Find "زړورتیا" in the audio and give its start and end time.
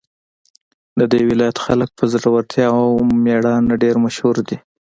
2.13-2.67